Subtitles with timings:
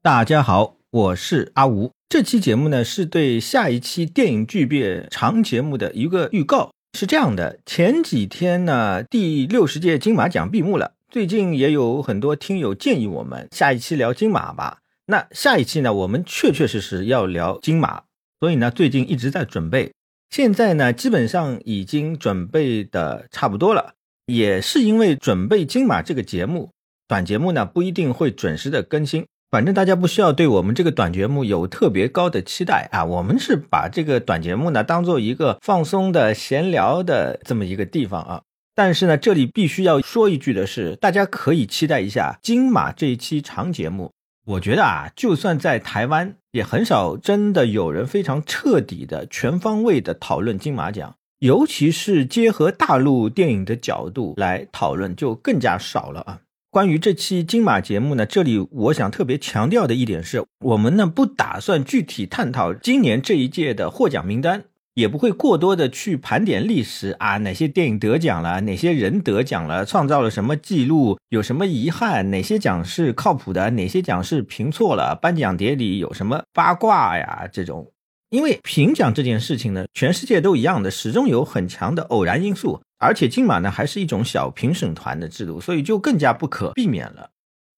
[0.00, 1.90] 大家好，我是阿吴。
[2.08, 6.70] 这期节目呢是对下一期电影巨变长节目的一个预告。
[6.96, 10.92] 是这样的，前几天呢，第六十届金马奖闭幕了。
[11.10, 14.78] 最近也有很多听友建议我们下一期聊金马吧。
[15.06, 18.04] 那下一期呢，我们确确实实要聊金马，
[18.38, 19.92] 所以呢，最近一直在准备。
[20.30, 23.94] 现在呢，基本上已经准备的差不多了。
[24.26, 26.70] 也是因为准备金马这个节目，
[27.08, 29.26] 短节目呢不一定会准时的更新。
[29.50, 33.04] 反正大家不需要对我们这个短节目有特别高的期待啊。
[33.04, 38.42] 我们是把这个短节目呢当做一个放松的闲聊的这么一个地方啊。
[38.74, 44.12] 但是呢，这里必须要说一句的是，大家可以期待一下金马这一期长节目。
[44.46, 51.14] 我觉得啊，就算在台湾，也很少真的有人非常彻底的、全方位的讨论金马奖。
[51.40, 56.40] 尤其是结合大陆电影的角度来讨论，就更加少了啊。
[56.70, 77.90] 关于这期金马节目呢，这里我想特别强调的一点是，我们呢不打算具体探讨今年这一届的获奖名单，也不会过多的去盘点历史啊，哪些电影得奖了，哪些人得奖了，创造了什么记录，有什么遗憾，哪些奖是靠谱的，哪些奖是评错了，颁奖典礼有什么八卦呀这种。
[78.28, 87.30] 因为评奖这件事情呢，全世界都一样的，始终有很强的偶然因素，而且金马呢还是一种小评审团的制度，所以就更加不可避免了。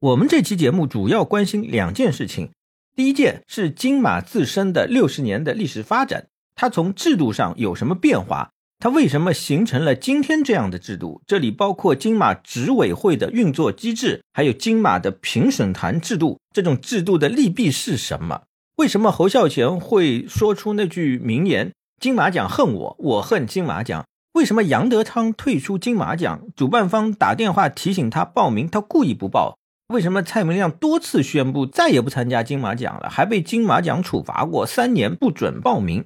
[0.00, 2.52] 我们这期节目主要关心两件事情，
[2.94, 8.50] 第一件是金马自身的六十年的历史发展，它从制度上有什么变化？
[8.80, 11.20] 它为什么形成了今天这样的制度？
[11.26, 18.42] 这里包括金马执委会的运作机制，还有金马的评审团制度，这种制度的利弊是什么？
[18.76, 24.06] 为什么侯孝贤会说出那句名言“金马奖恨我，我恨金马奖”？
[24.38, 26.42] 为什么杨德昌退出金马奖？
[26.54, 29.58] 主办方打电话提醒他报名，他故意不报？
[29.88, 36.04] 为什么蔡明亮多次宣布再也不参加金马奖了，还被金马奖处罚过三年不准报名？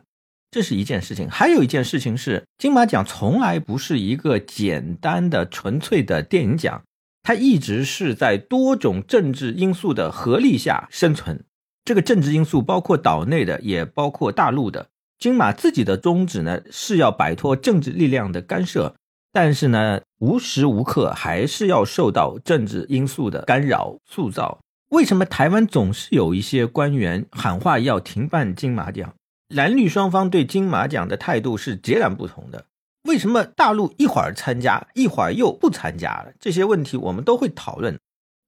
[0.50, 1.28] 这是一件事情。
[1.28, 6.82] 还有一件事情是，金马奖从来不是一个简单的、纯粹的电影奖，
[7.22, 11.44] 它一直是在多种政治因素的合力下生存。
[11.84, 14.88] 这个政治因素包括岛内的，也包括大陆的。
[15.22, 18.96] 金马自己的宗旨呢，是要摆脱政治力量的干涉，
[19.30, 24.58] 但是呢，无时无刻还是要受到政治因素的干扰塑造。
[24.88, 29.14] 为什么台湾总是有一些官员喊话要停办金马奖？
[29.46, 32.64] 蓝绿双方对金马奖的态度是截然不同的。
[33.04, 36.32] 为什么大陆一会儿参加，一会儿又不参加了？
[36.40, 37.96] 这些问题我们都会讨论。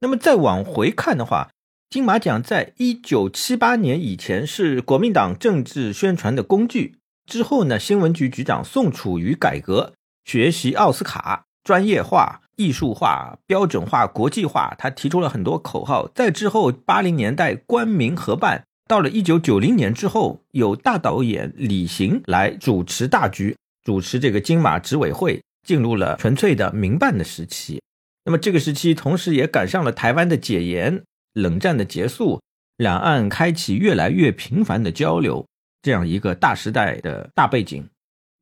[0.00, 1.50] 那么再往回看的话。
[1.94, 6.96] 金马奖在一九七八年以前是国民党政治宣传的工具。
[7.24, 9.92] 之后呢，新闻局局长宋楚瑜改革，
[10.24, 16.10] 学习奥斯卡，专业化、艺术化、标准化、国际化，他提出了很多口号。
[16.12, 27.80] 在之后八零年代官民合办，到了一九九零年之后，有大导演李行来主持大局，主持这个金马执委会，进入了纯粹的民办的时期。
[28.24, 31.04] 那么这个时期，同时也赶上了台湾的解严。
[31.34, 32.40] 冷战的结束，
[32.76, 35.46] 两岸开启越来越频繁的交流，
[35.82, 37.88] 这样一个大时代的大背景，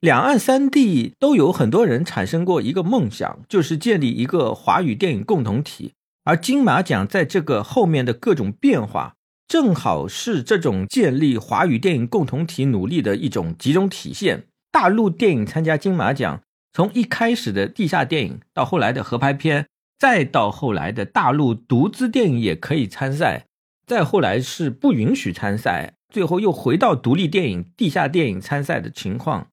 [0.00, 5.92] 两岸三地都有很多人产生过一个梦想，就是建立一个华语电影共同体。
[6.24, 9.14] 而金马奖在这个后面的各种变化，
[9.48, 14.44] 正好是这种建立华语电影共同体努力的一种集中体现。
[14.70, 16.42] 大陆电影参加金马奖，
[16.72, 19.66] 从一开始的地下电影，到后来的合拍片。
[20.02, 23.46] 再到后来的大陆独资电影也可以参赛，
[23.86, 29.46] 再后来是不允许参赛，最后又回到独立电影、地下电影参赛的情况。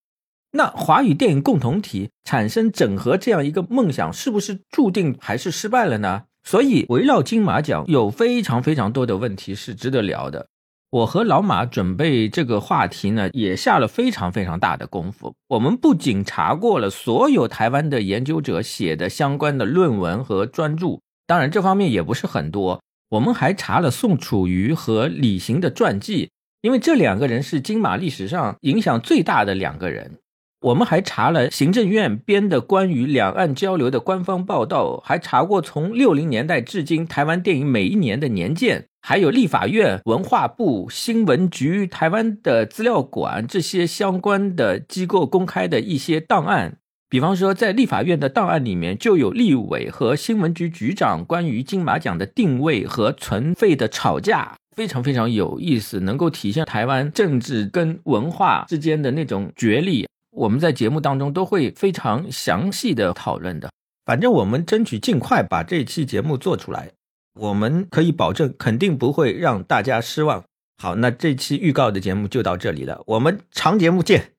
[0.53, 6.23] 那华语电影共同体产生整合这样一个梦想，是不是注定还是失败了呢？
[6.43, 10.47] 所以围绕金马奖有非常非常多的问题是值得聊的。
[10.91, 15.35] 我和老马准备这个话题呢，也下了非常非常大的功夫。
[15.49, 22.81] 我们不仅查过了所有台湾的研究者写的相关的论文和专著，当然这方面也不是很多。
[23.09, 26.31] 我们还查了宋楚瑜和李行的传记，
[26.61, 30.17] 因为这两个人是金马历史上影响最大的两个人。
[30.61, 38.85] 我们还查了行政院编的关于两岸交流的官方报道，还查过从六零年代至今台湾电影每一年的年鉴。
[39.01, 46.75] 还有立法院、文化部、新闻局、台湾的资料馆这些相关的机构公开的一些档案，
[47.09, 60.05] 比方说在立法院的档案里面就有立委和新闻局局长关于金马奖的定位和存废的吵架，非常非常有意思，能够体现台湾政治跟文化之间的那种角力。
[60.39, 63.69] 我们在节目当中都会非常详细的讨论的，
[64.05, 66.91] 反正我们争取尽快把这期节目做出来。
[67.37, 70.41] 我们可以保证肯定不会让大家失望。
[70.81, 74.31] 好，那这期预告的节目就到这里了，我们长节目见。